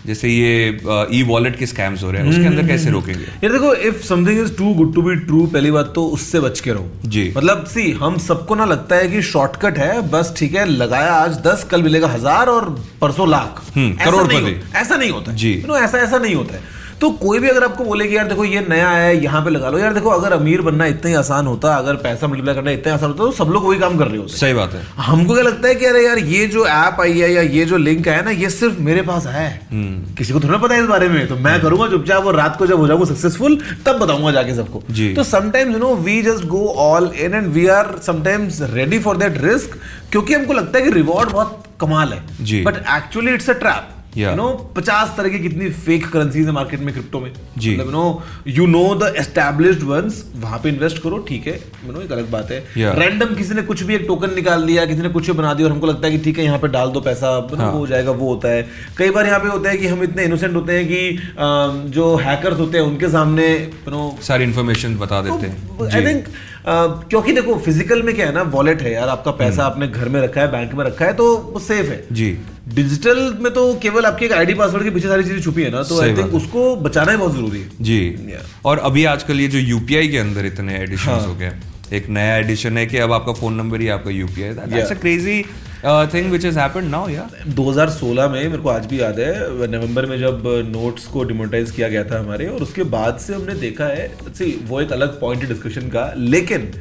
जैसे 0.06 0.28
ये 0.28 0.80
ई 1.12 1.22
वॉलेट 1.28 1.56
के 1.58 1.66
स्कैम्स 1.66 2.02
हो 2.02 2.10
रहे 2.10 2.22
हैं 2.22 2.30
उसके 2.30 2.46
अंदर 2.46 2.66
कैसे 2.66 2.90
रोकेंगे? 2.90 3.24
यार 3.44 3.52
देखो 3.52 3.72
if 3.88 4.02
something 4.06 4.40
is 4.40 4.52
too 4.54 4.72
good 4.74 4.94
to 4.94 5.02
be 5.02 5.14
true 5.16 5.46
पहली 5.46 5.70
बात 5.70 5.92
तो 5.94 6.04
उससे 6.08 6.40
बच 6.40 6.60
के 6.60 6.72
रहो। 6.72 7.08
जी। 7.08 7.32
मतलब 7.36 7.64
सी 7.66 7.90
हम 8.02 8.18
सबको 8.20 8.54
ना 8.54 8.64
लगता 8.64 8.96
है 8.96 9.08
कि 9.08 9.22
शॉर्टकट 9.24 9.78
है 9.78 10.00
बस 10.10 10.34
ठीक 10.36 10.54
है 10.54 10.64
लगाया 10.66 11.12
आज 11.14 11.38
दस 11.46 11.64
कल 11.70 11.82
मिलेगा 11.82 12.08
हज़ार 12.08 12.48
और 12.48 12.68
परसों 13.00 13.28
लाख। 13.30 13.62
हम्म, 13.76 13.92
ऐसा 13.92 14.10
करोड़पति। 14.10 14.40
नहीं 14.40 14.54
ऐसा 14.74 14.96
नहीं 14.96 15.10
होता 15.10 15.32
जी। 15.34 15.60
Know, 15.62 15.78
ऐसा 15.78 15.98
ऐसा 15.98 16.18
नहीं 16.18 16.34
होता 16.34 16.54
है। 16.54 16.82
तो 17.00 17.10
कोई 17.12 17.38
भी 17.38 17.48
अगर 17.48 17.64
आपको 17.64 17.84
बोले 17.84 18.06
कि 18.08 18.16
यार 18.16 18.28
देखो 18.28 18.44
ये 18.44 18.60
नया 18.60 18.88
आया 18.88 19.04
है 19.04 19.22
यहाँ 19.22 19.42
पे 19.44 19.50
लगा 19.50 19.70
लो। 19.70 19.78
यार 19.78 19.94
देखो 19.94 20.10
अगर 20.10 20.32
अमीर 20.32 20.60
बनना 20.60 20.86
इतना 20.86 21.08
ही 21.10 21.14
आसान 21.14 21.46
होता 21.46 21.74
अगर 21.76 21.94
पैसा 22.04 22.26
मल्टीप्लाई 22.26 22.54
करना 22.54 22.70
इतना 22.70 22.94
आसान 22.94 23.10
होता 23.10 23.24
तो 23.24 23.32
सब 23.34 23.50
लोग 23.50 23.66
वही 23.66 23.78
काम 23.78 23.96
कर 23.98 24.08
रहे 24.08 24.16
होते। 24.16 24.36
सही 24.36 24.54
बात 24.54 24.74
है। 24.74 24.82
हमको 24.98 25.34
क्या 25.34 25.42
लगता 25.42 25.68
है 25.68 25.74
कि 25.74 25.86
अरे 25.86 26.04
यार 26.06 26.18
ये 26.18 26.46
जो 26.46 26.66
ऐप 26.66 27.00
आई 27.00 27.18
है 27.20 27.32
या 27.32 27.42
ये 27.42 27.64
जो 27.64 27.76
लिंक 27.76 28.08
आया 28.08 28.22
ना 28.22 28.30
ये 28.32 28.50
सिर्फ़ 28.50 28.78
मेरे 28.80 29.02
पास 29.02 29.26
आया 29.26 29.40
है। 29.40 29.60
हम्म। 29.70 30.14
किसी 30.14 30.32
को 30.32 30.40
थोड़ा 30.40 30.58
पता 30.58 30.74
है 30.74 30.80
इस 30.80 30.86
बारे 30.86 31.08
में। 31.08 31.26
तो 31.28 31.36
मैं 31.38 31.60
करूँगा 31.60 31.88
चुपचाप 31.88 32.26
और 32.26 32.36
रात 32.36 32.56
को 32.58 32.66
जब 32.66 32.80
हो 32.80 32.86
जाऊँगा 32.88 33.04
सक्सेसफुल 33.04 33.58
तब 33.86 33.98
बताऊँगा 33.98 34.30
जाके 34.32 34.54
सबको। 34.54 34.82
तो 35.16 35.24
sometimes 35.24 35.72
you 35.72 35.78
know 35.78 35.94
we 35.96 36.20
just 36.22 36.44
go 36.46 36.66
all 36.78 37.10
in 37.16 37.34
and 37.34 37.46
we 37.46 37.66
are 37.66 37.94
sometimes 38.02 38.60
ready 38.72 38.98
for 38.98 39.16
that 39.16 39.42
risk 39.44 39.78
क्योंकि 40.12 40.34
हमको 40.34 40.52
लगता 40.52 40.78
है 40.78 40.84
कि 40.84 40.90
रिवॉर्ड 40.90 41.30
बहुत 41.30 41.62
कमाल 41.80 42.12
है। 42.12 42.64
But 42.64 42.76
actually 42.96 43.34
it's 43.34 43.50
a 43.50 43.52
trap. 43.54 43.90
You 44.16 44.34
know 44.36 44.48
पचास 44.76 45.14
तरह 45.16 45.28
की 45.28 45.38
कितनी 45.38 45.68
फेक 45.70 46.06
करेंसीज 46.08 46.46
है 46.46 46.52
मार्केट 46.52 46.80
में 46.80 46.92
क्रिप्टो 46.94 47.20
में। 47.20 47.30
जी। 47.58 47.76
मतलब 47.76 47.90
no 47.92 48.22
you 48.48 48.66
know 48.66 48.82
the 48.94 49.12
established 49.18 49.82
ones 49.84 50.24
वहाँ 50.36 50.58
पे 50.58 50.68
इन्वेस्ट 50.68 51.02
करो 51.02 51.18
ठीक 51.28 51.46
है। 51.46 51.54
यू 51.86 51.92
नो 51.92 52.00
एक 52.00 52.12
अलग 52.12 52.30
बात 52.30 52.50
है। 52.50 52.62
Yeah. 52.74 52.98
रैंडम 52.98 53.34
किसी 53.34 53.54
ने 53.54 53.62
कुछ 53.62 53.82
भी 53.82 53.94
एक 53.94 54.04
टोकन 54.08 54.34
निकाल 54.34 54.66
दिया 54.66 54.84
किसी 54.86 55.02
ने 55.02 55.08
कुछ 55.08 55.26
भी 55.26 55.32
बना 55.32 55.54
दिया 55.54 55.68
और 55.68 55.72
हमको 55.72 55.86
लगता 55.86 56.06
है 56.06 56.12
कि 56.12 56.24
ठीक 56.24 56.38
है 56.38 56.44
यहाँ 56.44 56.58
पे 56.58 56.68
डाल 56.68 56.90
दो 56.90 57.00
पैसा 57.00 57.26
हाँ। 57.26 57.70
वो 57.70 57.78
हो। 57.78 57.86
जाएगा 57.86 58.10
वो 58.12 58.28
होता 58.28 58.48
है। 58.48 58.66
कई 58.98 59.10
बार 59.10 59.26
यहाँ 59.26 59.38
पे 59.40 59.48
होता 59.48 59.70
है 59.70 59.76
कि 59.76 59.86
हम 59.86 60.02
इतने 60.02 60.24
इनोसेंट 60.24 60.54
होते 60.54 60.72
हैं 60.72 60.86
कि 60.88 61.90
जो 61.90 62.14
हैकर्स 62.16 62.58
होते 62.58 62.78
हैं 62.78 62.84
उनके 62.84 63.08
सामने 63.10 63.46
यू 63.54 63.90
नो 63.90 64.16
सारी 64.22 64.44
इन्फॉर्मेशन 64.44 64.96
बता 64.98 65.20
देते 65.22 65.46
हैं। 65.46 65.90
आई 65.90 66.04
थिंक 66.04 66.28
क्योंकि 66.66 67.32
देखो 67.32 67.54
फ़िज़िकल 67.56 68.02
में 68.02 68.14
क्या 68.14 68.26
है 68.26 68.32
ना 68.34 68.42
वॉलेट 68.50 68.82
है 68.82 68.92
यार 68.92 69.08
आपका 69.08 69.30
पैसा 69.32 69.62
हम्म। 69.62 69.72
आपने 69.72 69.88
घर 69.88 70.08
में 70.08 70.20
रखा 70.20 70.40
है 70.40 70.50
बैंक 70.52 70.72
में 70.74 70.84
रखा 70.84 71.04
है 71.04 71.12
तो 71.14 71.36
वो 71.36 71.60
सेफ़ 71.60 71.90
है। 71.90 72.04
जी। 72.12 72.30
डिजिटल 72.68 73.18
में 73.40 73.52
तो 73.52 73.62
केवल 73.82 74.06
आपके 74.06 74.24
एक 74.24 74.32
आईडी 74.32 74.54
पासवर्ड 74.54 74.84
के 74.84 74.90
पीछे 74.90 75.08
सारी 75.08 75.24
चीज़ें 75.24 75.40
छुपी 75.40 75.62
है 75.62 75.70
ना 75.70 75.82
तो 75.82 76.00
आई 76.02 76.16
थिंक 76.16 76.34
उसको 76.34 76.64
बचाना 76.78 77.12
ही 77.12 77.18
बहुत 77.18 77.34
ज़रूरी 77.34 77.60
है। 77.60 77.68
जी। 77.80 78.36
और 78.64 78.78
अभी 78.80 79.04
आजकल 79.04 79.40
ये 79.40 79.48
जो 79.48 79.58
यूपीआई 79.58 80.08
के 80.08 80.18
अंदर 80.18 80.46
इतने 80.46 80.78
एडिशन 80.78 81.10
हाँ। 81.10 81.20
हो 81.20 81.34
गए 81.34 81.52
एक 81.92 82.08
नया 82.10 82.36
एडिशन 82.36 82.78
है 82.78 82.86
कि 82.86 82.98
अब 82.98 83.12
आपका 83.12 83.32
फ़ोन 83.32 83.54
नंबर 83.54 83.80
ही 83.80 83.88
आपका 83.88 84.10
UPI 84.10 84.94
crazy 84.94 85.44
uh, 85.84 86.14
which 86.14 86.44
is 86.44 86.58
happened 86.58 86.88
now 86.90 87.08
या 87.08 87.28
2016 87.56 88.28
में 88.30 88.48
मेरे 88.48 88.58
को 88.58 88.68
आज 88.68 88.86
भी 88.86 89.00
याद 89.00 89.18
है 89.18 89.66
नवंबर 89.66 90.06
में 90.06 90.18
जब 90.18 90.42
नोट्स 90.46 91.06
को 91.06 91.24
डिमोनेटाइज 91.24 91.70
किया 91.70 91.88
गया 91.88 92.04
था 92.04 92.20
हमारे 92.20 92.46
और 92.46 92.62
उसके 92.62 92.82
बाद 92.82 93.18
से 93.18 93.34
हमने 93.34 93.54
देखा 93.54 93.84
है 93.84 94.16
सी 94.28 94.60
वो 94.68 94.80
एक 94.80 94.92
अलग 94.92 95.20
पॉइंट 95.20 95.42
है 95.42 95.48
डिस्कशन 95.48 95.80
का 95.80 96.14
लेकिन 96.16 96.72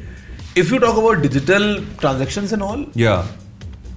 if 0.58 0.72
you 0.72 0.78
talk 0.78 0.98
about 0.98 1.18
digital 1.18 1.86
transaction 2.00 2.44
and 2.52 2.62
all 2.62 2.86
या 2.96 3.28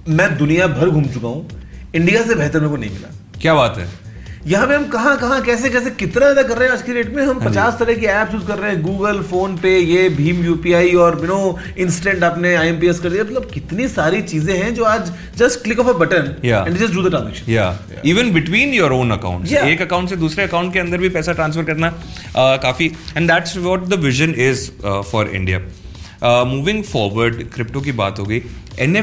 मैं 0.08 0.38
दुनिया 0.38 0.66
भर 0.66 0.88
घूम 0.88 1.04
चुका 1.04 1.28
हूँ 1.28 1.50
इंडिया 1.94 2.22
से 2.22 2.34
बेहतर 2.34 2.60
मेरे 2.60 2.70
को 2.70 2.76
नहीं 2.76 2.90
मिला। 2.90 3.14
क्या 3.40 3.54
बात 3.54 3.78
है? 3.78 4.07
यहाँ 4.46 4.66
पे 4.66 4.74
हम 4.74 4.86
कहाँ 4.88 5.16
कहाँ 5.18 5.40
कैसे 5.42 5.68
कैसे 5.70 5.90
कितना 5.90 6.20
ज़्यादा 6.22 6.42
कर 6.48 6.58
रहे 6.58 6.68
हैं 6.68 6.74
आज 6.74 6.82
की 6.82 6.92
डेट 6.94 7.08
में? 7.14 7.22
हम 7.26 7.40
पचास 7.44 7.78
तरह 7.78 7.94
की 7.94 8.06
एप्स 8.06 8.34
यूज़ 8.34 8.44
कर 8.46 8.58
रहे 8.58 8.70
हैं। 8.70 8.82
गूगल 8.82 9.20
फ़ोन 9.22 9.56
पे 9.58 9.76
ये 9.78 10.08
भीम 10.10 10.44
यूपीआई 10.44 10.92
और 10.96 11.18
यू 11.20 11.26
नो 11.26 11.58
इंस्टेंट 11.78 12.22
आपने 12.24 12.54
आईएमपीएस 12.56 13.00
कर 13.00 13.10
दिया। 13.10 13.24
मतलब 13.24 13.50
कितनी 13.54 13.88
सारी 13.88 14.22
चीज़ें 14.22 14.54
हैं 14.56 14.74
जो 14.74 14.84
आज 14.84 15.12
just 15.38 15.62
click 15.64 15.80
of 15.80 15.88
a 15.88 15.92
button 15.98 16.34
and 16.44 16.76
just 16.76 16.94
do 16.94 17.02
the 17.02 17.10
transaction 17.10 17.52
या 17.52 17.66
even 18.04 18.32
between 18.32 18.74
your 18.74 18.92
own 18.92 19.10
account 19.10 19.52
एक 19.52 19.82
अकाउंट 19.82 20.10
से 20.10 20.16
दूसरे 20.16 20.44
अकाउंट 20.44 20.72
के 20.72 20.78
अंदर 20.78 20.98
भी 20.98 21.08
पैसा 21.08 21.32
ट्रांसफ़र 21.32 21.64
करना 21.64 21.90
uh, 21.90 22.62
काफ़ी। 22.62 22.90
And 23.16 23.30
that's 23.30 23.56
what 23.56 23.84
the 23.84 24.00
vision 24.04 24.34
is 24.48 24.70
for 25.10 25.30
India 25.34 26.44
moving 26.46 26.82
forward 26.84 27.42
crypto 27.54 27.80
की 27.80 27.92
बात 27.94 28.18
हो 28.18 28.24
गई। 28.24 28.42
एन 28.80 29.02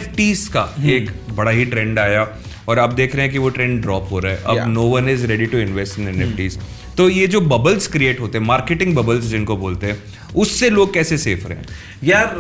का 0.54 0.68
एक 0.88 1.12
बड़ा 1.34 1.51
ही 1.51 1.65
ट्रेंड 1.65 2.00
आया। 2.00 2.27
और 2.69 2.79
आप 2.79 2.93
देख 2.93 3.15
रहे 3.15 3.24
हैं 3.24 3.31
कि 3.31 3.38
वो 3.38 3.50
ट्रेंड 3.50 3.81
ड्रॉप 3.81 4.07
हो 4.12 4.19
रहा 4.19 4.31
है। 4.31 4.41
अब 4.43 4.67
no 4.69 4.84
one 4.89 5.10
is 5.10 5.25
ready 5.27 5.45
to 5.45 5.57
invest 5.57 6.00
in 6.00 6.07
an 6.10 6.50
तो 6.98 7.10
ये 7.10 7.27
जो 7.27 7.39
बबल्स 7.43 7.88
क्रिएट 7.88 8.19
होते 8.19 8.38
हैं 8.38 8.45
मार्केटिंग 8.45 8.95
बबल्स 8.95 9.25
जिनको 9.25 9.57
बोलते 9.57 9.88
हैं 9.88 9.98
उससे 10.36 10.69
लोग 10.69 10.93
कैसे 10.93 11.17
सेफ़ 11.17 11.48
रहे? 11.48 11.57
यार 12.03 12.36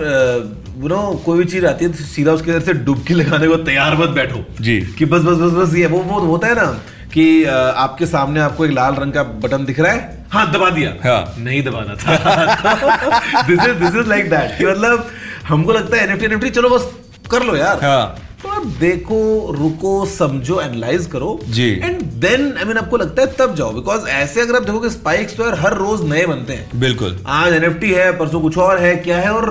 यू 0.81 0.87
नो 0.87 0.99
कोई 1.25 1.37
भी 1.37 1.45
चीज़ 1.45 1.65
आती 1.65 1.85
है 1.85 1.91
तो 1.91 2.03
सीधा 2.05 2.31
उसके 2.31 2.51
अंदर 2.51 2.65
से 2.65 2.73
डुबकी 2.85 3.13
लगाने 3.13 3.47
को 3.47 3.55
तैयार 3.63 3.95
मत 3.97 4.09
बैठो। 4.15 4.43
जी। 4.61 4.79
कि 4.97 5.05
बस 5.05 5.21
बस 5.21 5.37
बस 5.37 5.51
बस 5.53 5.75
ये 5.75 5.85
वो 5.87 5.99
वो 5.99 6.19
होता 6.21 6.47
है 6.47 6.55
ना 6.55 6.65
कि 7.13 7.43
आपके 7.45 8.05
सामने 8.05 8.39
आपको 8.39 8.65
एक 8.65 8.71
लाल 8.71 8.95
रंग 8.95 9.13
का 9.13 9.23
बटन 9.23 9.65
दिख 9.65 9.79
रहा 9.79 9.91
है। 9.91 10.25
हाँ 10.31 10.51
दबा 10.53 10.69
दिया। 10.69 10.95
हाँ। 11.03 11.35
नहीं 11.39 11.63
दबाना 11.63 11.95
था। 11.95 13.43
This 13.47 13.59
is 13.59 13.75
this 13.75 13.95
is 13.95 14.07
like 14.09 14.29
that 14.29 14.61
मतलब 14.61 15.09
हमको 15.47 15.73
लगता 15.73 15.97
है 15.97 16.03
एनएफटी 16.03 16.25
एनएफटी 16.25 16.49
चलो 16.49 16.69
बस 16.69 16.89
कर 17.31 17.43
लो 17.43 17.55
यार। 17.55 17.83
हाँ। 17.83 18.15
तो 18.45 18.51
आप 18.51 18.65
देखो 18.79 19.17
रुको 19.51 19.93
समझो 20.07 20.59
एनालाइज 20.61 21.05
करो 21.07 21.29
जी। 21.49 21.69
एंड 21.75 22.01
देन 22.21 22.41
आई 22.53 22.65
मीन 22.65 22.77
आपको 22.77 22.97
लगता 22.97 23.21
है 23.21 23.33
तब 23.37 23.55
जाओ 23.55 23.71
बिकॉज़ 23.73 24.05
ऐसे 24.15 24.41
अगर 24.41 24.55
आप 24.55 24.63
देखोगे 24.63 24.89
स्पाइक्स 24.89 25.37
तो 25.37 25.43
यार 25.43 25.55
हर 25.59 25.73
रोज 25.77 26.03
नए 26.09 26.25
बनते 26.25 26.53
हैं 26.53 26.79
बिल्कुल 26.79 27.17
आज 27.35 27.53
एनएफटी 27.53 27.91
है 27.91 28.11
परसों 28.19 28.41
कुछ 28.41 28.57
और 28.57 28.79
है 28.79 28.95
क्या 28.97 29.17
है 29.19 29.31
और 29.31 29.47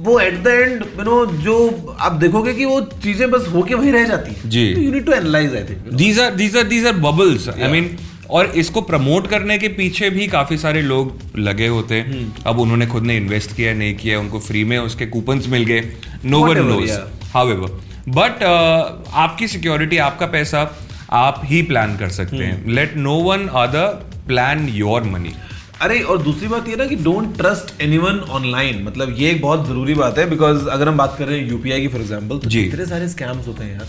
वो 0.00 0.18
at 0.20 0.42
the 0.42 0.46
end 0.48 0.82
you 0.98 1.04
know 1.04 1.24
जो 1.42 1.56
आप 2.00 2.12
देखोगे 2.20 2.54
कि 2.54 2.64
वो 2.64 2.80
चीज़ें 3.02 3.30
बस 3.30 3.46
होके 3.48 3.74
वहीं 3.74 3.92
रह 3.92 4.06
जाती 4.06 4.32
हैं 4.32 4.50
जी। 4.50 4.64
You 4.64 4.90
need 4.90 5.06
to 5.06 5.12
analyse 5.12 5.54
I 5.54 5.64
think 5.64 5.94
these 5.94 6.20
are 6.20 6.34
these 6.34 6.56
are 6.56 6.64
these 6.66 6.86
are 6.86 6.96
bubbles 7.00 7.48
I 7.48 7.70
mean 7.72 7.96
और 8.30 8.52
इसको 8.56 8.80
प्रमोट 8.82 9.26
करने 9.26 9.58
के 9.58 9.68
पीछे 9.76 10.10
भी 10.10 10.26
काफ़ी 10.28 10.56
सारे 10.58 10.82
लोग 10.82 11.38
लगे 11.40 11.66
होते 11.68 11.94
हैं 11.94 12.10
हम्म। 12.10 12.42
अब 12.46 12.60
उन्होंने 12.60 12.86
खुद 12.88 13.02
ने 13.04 13.16
इन्वेस्ट 13.16 13.56
किया 13.56 13.74
नहीं 13.74 13.94
किया 13.96 14.20
उनको 14.20 14.38
फ्री 14.42 14.64
में 14.64 14.78
उसके 14.80 15.06
कूपन्स 15.08 15.48
मिल 15.48 15.64
गए 15.64 15.88
no 16.26 16.40
one 16.40 16.64
knows 16.66 16.88
yeah. 16.88 17.08
However 17.32 17.91
but 18.08 18.38
uh, 18.38 19.14
आपकी 19.14 19.48
सिक्योरिटी 19.48 19.98
आपका 19.98 20.26
पैसा 20.26 20.70
आप 21.12 21.40
ही 21.44 21.62
प्लान 21.62 21.96
कर 21.96 22.08
सकते। 22.08 22.36
हैं। 22.36 22.66
Let 22.66 22.96
no 22.96 23.14
one 23.22 23.46
other 23.48 23.86
plan 24.26 24.68
your 24.68 25.02
money 25.02 25.34
अरे 25.80 26.00
और 26.00 26.22
दूसरी 26.22 26.48
बात 26.48 26.68
ये 26.68 26.76
ना 26.76 26.86
कि 26.86 26.96
डोंट 26.96 27.36
ट्रस्ट 27.36 27.80
एनीवन 27.82 28.18
ऑनलाइन 28.30 28.82
मतलब 28.84 29.14
ये 29.18 29.30
एक 29.30 29.40
बहुत 29.42 29.66
ज़रूरी 29.66 29.94
बात 29.94 30.18
है 30.18 30.28
बिकॉज़ 30.30 30.68
अगर 30.68 30.88
हम 30.88 30.96
बात 30.96 31.16
कर 31.18 31.26
रहे 31.26 31.38
हैं 31.38 31.48
यूपीआई 31.50 31.80
की 31.80 31.88
फॉर 31.88 32.00
एग्ज़ाम्पल 32.00 32.38
तो 32.38 32.50
जी। 32.50 32.62
कितने 32.64 32.86
सारे 32.86 33.08
स्कैम्स 33.08 33.46
होते 33.46 33.64
हैं 33.64 33.72
यार। 33.72 33.86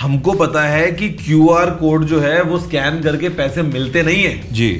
हमको 0.00 0.32
पता 0.32 0.62
है 0.62 0.90
कि 0.92 1.08
क्यू 1.08 1.48
आर 1.48 1.70
कोड 1.70 2.04
जो 2.04 2.20
है 2.20 2.42
वो 2.42 2.58
स्कैन 2.58 3.00
करके 3.02 3.28
पैसे 3.28 3.62
मिलते 3.62 4.02
नहीं 4.02 4.24
है। 4.24 4.52
जी। 4.52 4.70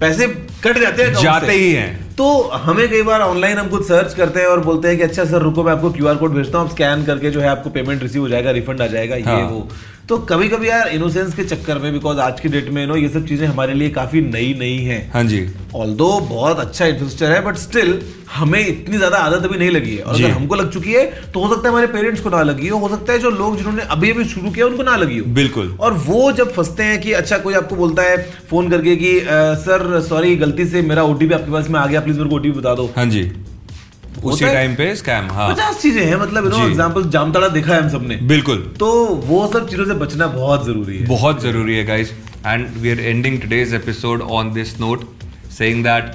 पैसे 0.00 0.26
कट 0.64 0.78
जाते 0.78 1.02
हैं 1.02 1.14
जाते। 1.14 1.52
ही 1.52 1.72
हैं। 1.72 2.03
तो 2.18 2.26
हमें 2.64 2.88
कई 2.90 3.02
बार 3.02 3.20
ऑनलाइन 3.20 3.58
हम 3.58 3.68
कुछ 3.68 3.86
सर्च 3.86 4.12
करते 4.14 4.40
हैं 4.40 4.46
और 4.46 4.60
बोलते 4.64 4.88
हैं 4.88 4.96
कि 4.96 5.02
अच्छा 5.02 5.24
सर 5.24 5.42
रुको 5.42 5.64
मैं 5.64 5.72
आपको 5.72 5.90
क्यूआर 5.92 6.16
कोड 6.16 6.34
भेजता 6.34 6.58
हूँ 6.58 6.66
आप 6.66 6.72
स्कैन 6.72 7.04
करके 7.04 7.30
जो 7.30 7.40
है 7.40 7.48
आपको 7.48 7.70
पेमेंट 7.70 8.02
रिसीव 8.02 8.22
हो 8.22 8.28
जाएगा 8.28 8.50
रिफंड 8.50 8.82
आ 8.82 8.86
जाएगा 8.86 9.16
हाँ। 9.30 9.40
ये। 9.40 9.46
वो। 9.46 9.68
तो 10.08 10.16
कभी 10.30 10.48
कभी 10.48 10.68
यार 10.68 10.88
इनोसेंस 10.88 11.34
के 11.34 11.44
चक्कर 11.44 11.78
में 11.78 11.92
बिकॉज़ 11.92 12.18
आज 12.20 12.40
की 12.40 12.48
डेट 12.48 12.68
में 12.70 12.86
नो 12.86 12.96
ये 12.96 13.08
सब 13.08 13.26
चीज़ें 13.26 13.46
हमारे 13.46 13.74
लिए 13.74 13.90
काफ़ी 13.90 14.20
नई 14.20 14.52
नई 14.58 14.76
हैं। 14.84 15.10
हाँ 15.12 15.22
जी। 15.24 15.46
ऑल 15.74 15.94
बहुत 16.00 16.58
अच्छा 16.60 16.86
इंफ्रास्ट्रक्चर 16.86 17.32
है 17.32 17.40
बट 17.44 17.56
स्टिल 17.56 18.00
हमें 18.34 18.66
इतनी 18.66 18.96
ज़्यादा 18.96 19.16
आदत 19.18 19.44
अभी 19.44 19.58
नहीं 19.58 19.70
लगी 19.70 19.94
है। 19.96 20.02
और 20.02 20.14
अगर 20.14 20.30
हमको 20.30 20.54
लग 20.54 20.70
चुकी 20.72 20.92
है 20.92 21.04
तो 21.32 21.40
हो 21.40 21.48
सकता 21.54 21.68
है 21.68 21.68
हमारे 21.68 21.86
पेरेंट्स 21.86 22.20
को 22.20 22.30
ना 22.30 22.42
लगी 22.42 22.68
हो 22.68 22.78
हो 22.78 22.88
सकता 22.88 23.12
है 23.12 23.18
जो 23.18 23.30
लोग 23.30 23.56
जिन्होंने 23.56 23.82
अभी 23.90 24.10
अभी 24.10 24.24
शुरू 24.24 24.50
किया 24.50 24.66
उनको 24.66 24.82
ना 24.82 24.96
लगी 24.96 25.18
हो। 25.18 25.26
बिल्कुल। 25.34 25.76
और 25.80 25.92
वो 26.06 26.30
जब 26.32 26.52
फंसते 26.52 26.82
हैं 26.82 27.00
कि 27.00 27.12
अच्छा 27.14 27.38
कोई 27.38 27.54
आपको 27.54 27.76
बोलता 27.76 28.02
है 28.02 28.16
फ़ोन 28.50 28.70
करके 28.70 28.96
कि 28.96 29.18
सर 29.64 30.00
सॉरी 30.08 30.36
गलती 30.36 30.66
से 30.66 30.82
मेरा 30.82 31.02
ओटीपी 31.04 31.34
आपके 31.34 31.52
पास 31.52 31.68
में 31.70 31.80
आ 31.80 31.86
गया 31.86 32.00
प्लीज़ 32.04 32.18
मेरे 32.18 32.30
को 32.30 32.36
ओटीपी 32.36 32.58
बता 32.58 32.74
दो। 32.74 32.92
हाँ 32.96 33.06
जी। 33.06 33.30
उसी 34.24 34.44
टाइम 34.44 34.74
पे 34.74 34.94
स्कैम 34.96 35.30
हाँ। 35.30 35.48
पचास 35.52 35.80
चीज़ें 35.82 36.04
हैं 36.04 36.16
मतलब 36.16 36.46
नो 36.48 36.66
एग्जांपल 36.66 37.08
जामताड़ा 37.10 37.48
देखा 37.48 37.74
है 37.74 37.80
हम 37.82 37.88
सबने। 37.90 38.16
बिल्कुल। 38.24 38.58
तो 38.78 38.90
वो 39.26 39.46
सब 39.52 39.68
चीज़ों 39.68 39.84
से 39.84 39.94
बचना 39.96 40.26
बहुत 40.34 40.64
ज़रूरी 40.66 40.98
है। 40.98 41.06
बहुत 41.06 41.42
ज़रूरी 41.42 41.76
है 41.76 41.84
guys 41.84 42.12
and 42.46 42.66
we 42.76 42.90
are 42.90 43.00
ending 43.00 43.40
today's 43.40 43.74
episode 43.74 44.22
on 44.32 44.52
this 44.52 44.78
note 44.80 45.08
saying 45.58 45.82
that 45.84 46.12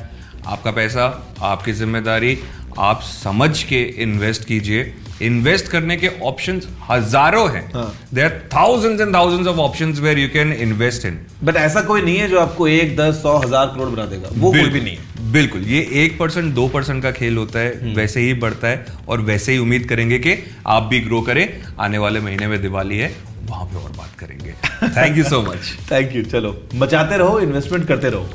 आपका 0.47 0.71
पैसा 0.71 1.05
आपकी 1.43 1.73
ज़िम्मेदारी 1.73 2.37
आप 2.79 3.01
समझ 3.03 3.51
के 3.63 3.81
इन्वेस्ट 4.03 4.45
कीजिए। 4.45 4.91
इन्वेस्ट 5.21 5.67
करने 5.67 5.95
के 5.97 6.07
ऑप्शंस 6.23 6.67
हज़ारों 6.89 7.49
हैं। 7.51 7.63
There 7.71 8.25
are 8.25 8.39
thousands 8.53 9.01
and 9.01 9.13
thousands 9.15 9.47
of 9.47 9.57
options 9.59 9.99
where 9.99 10.19
you 10.19 10.27
can 10.33 10.53
invest 10.55 11.05
in 11.05 11.19
but 11.43 11.55
ऐसा 11.57 11.81
कोई 11.81 12.01
नहीं 12.01 12.17
है 12.17 12.27
जो 12.29 12.39
आपको 12.39 12.67
एक 12.67 12.95
दस 12.97 13.21
सौ 13.23 13.37
हज़ार 13.37 13.65
करोड़ 13.67 13.89
बना 13.89 14.05
देगा। 14.05 14.29
वो 14.33 14.51
कोई 14.51 14.69
भी 14.69 14.81
नहीं 14.81 14.95
है। 14.97 15.31
बिल्कुल। 15.31 15.63
ये 15.63 15.81
एक 16.03 16.17
परसेंट 16.19 16.53
दो 16.53 16.67
परसेंट 16.67 17.01
का 17.03 17.11
खेल 17.11 17.37
होता 17.37 17.59
हम्म। 17.59 17.87
है 17.87 17.95
वैसे 17.95 18.21
ही 18.21 18.33
बढ़ता 18.35 18.67
है 18.67 18.85
और 19.07 19.21
वैसे 19.21 19.51
ही 19.51 19.57
उम्मीद 19.57 19.85
करेंगे 19.85 20.19
कि 20.19 20.35
आप 20.67 20.83
भी 20.83 20.99
ग्रो 20.99 21.21
करें। 21.21 21.47
आने 21.79 21.97
वाले 21.97 22.19
महीने 22.19 22.47
में 22.47 22.61
दिवाली 22.61 22.97
है 22.97 23.11
वहाँ 23.43 23.65
पे 23.65 23.77
और 23.77 23.91
बात 23.91 24.19
करेंगे। 24.19 24.53
Thank 24.95 25.17
you 25.17 25.23
so 25.23 25.41
much 25.41 25.75
thank 25.91 26.15
you 26.15 26.23
चलो। 26.25 26.55
मचाते 26.75 27.17
रहो 27.17 27.39
इन्वेस्टमेंट 27.39 27.87
करते 27.87 28.09
रहो। 28.09 28.29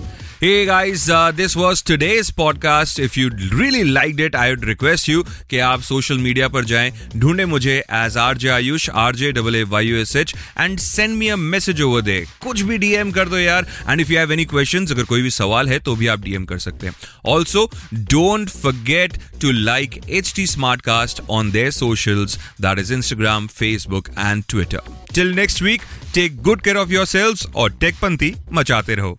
Hey 0.45 0.67
guys, 0.67 1.09
uh, 1.09 1.33
this 1.33 1.55
was 1.57 1.81
today's 1.81 2.31
podcast. 2.31 2.99
If 2.99 3.17
you 3.17 3.31
really 3.59 3.83
liked 3.83 4.19
it, 4.21 4.35
I 4.35 4.51
would 4.51 4.67
request 4.71 5.09
you 5.09 5.23
कि 5.51 5.59
आप 5.67 5.83
सोशल 5.83 6.19
मीडिया 6.19 6.49
पर 6.57 6.65
जाएँ 6.65 6.91
ढूंढे 7.17 7.45
मुझे 7.47 7.77
at 7.79 8.17
R 8.17 8.37
J 8.39 8.49
Ayush 8.49 8.89
R 9.03 9.17
J 9.17 9.31
double 9.33 9.57
A 9.57 9.63
Y 9.71 9.87
U 9.87 9.97
S 9.99 10.15
H 10.17 10.35
and 10.59 10.79
send 10.79 11.17
me 11.19 11.29
a 11.29 11.37
message 11.37 11.81
over 11.83 12.03
there 12.03 12.19
कुछ 12.43 12.61
भी 12.61 12.79
DM 12.79 13.13
कर 13.13 13.29
दो 13.29 13.39
यार 13.39 13.67
and 13.91 14.01
if 14.01 14.13
you 14.13 14.19
have 14.19 14.33
any 14.33 14.45
questions 14.45 14.93
अगर 14.93 15.05
कोई 15.13 15.23
भी 15.23 15.31
सवाल 15.31 15.69
है 15.69 15.79
तो 15.79 15.97
भी 15.97 16.07
आप 16.07 16.21
डीएम 16.25 16.45
कर 16.45 16.59
सकते 16.59 16.87
हैं. 16.87 16.95
Also 17.27 17.69
don't 17.95 18.51
forget 18.51 19.19
to 19.41 19.53
like 19.53 20.01
H 20.09 20.33
T 20.37 20.47
Smartcast 20.91 21.23
on 21.31 21.51
their 21.51 21.71
socials 21.71 22.39
that 22.61 22.79
is 22.79 22.95
Instagram 22.95 23.47
Facebook 23.57 24.09
and 24.19 24.45
Twitter 24.49 24.93
till 25.15 25.35
next 25.35 25.63
week 25.63 25.83
take 26.15 26.41
good 26.43 26.61
care 26.61 26.77
of 26.77 26.93
your 26.93 27.07
selves 27.07 27.47
और 27.55 27.73
टेकपंथी 27.81 28.35
मचाते 28.53 28.95
रहो. 28.95 29.19